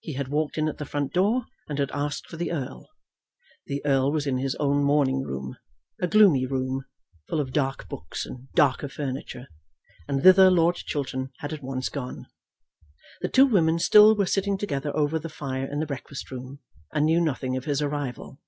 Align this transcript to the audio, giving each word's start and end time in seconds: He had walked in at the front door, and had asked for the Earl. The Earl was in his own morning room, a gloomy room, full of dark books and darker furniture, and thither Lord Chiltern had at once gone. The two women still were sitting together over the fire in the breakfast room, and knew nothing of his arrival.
He 0.00 0.12
had 0.12 0.28
walked 0.28 0.58
in 0.58 0.68
at 0.68 0.76
the 0.76 0.84
front 0.84 1.14
door, 1.14 1.46
and 1.66 1.78
had 1.78 1.90
asked 1.92 2.26
for 2.26 2.36
the 2.36 2.52
Earl. 2.52 2.90
The 3.64 3.80
Earl 3.86 4.12
was 4.12 4.26
in 4.26 4.36
his 4.36 4.54
own 4.56 4.84
morning 4.84 5.22
room, 5.22 5.56
a 5.98 6.06
gloomy 6.06 6.44
room, 6.44 6.84
full 7.26 7.40
of 7.40 7.54
dark 7.54 7.88
books 7.88 8.26
and 8.26 8.52
darker 8.52 8.86
furniture, 8.90 9.48
and 10.06 10.22
thither 10.22 10.50
Lord 10.50 10.76
Chiltern 10.76 11.30
had 11.38 11.54
at 11.54 11.62
once 11.62 11.88
gone. 11.88 12.26
The 13.22 13.30
two 13.30 13.46
women 13.46 13.78
still 13.78 14.14
were 14.14 14.26
sitting 14.26 14.58
together 14.58 14.94
over 14.94 15.18
the 15.18 15.30
fire 15.30 15.64
in 15.64 15.80
the 15.80 15.86
breakfast 15.86 16.30
room, 16.30 16.58
and 16.92 17.06
knew 17.06 17.22
nothing 17.22 17.56
of 17.56 17.64
his 17.64 17.80
arrival. 17.80 18.42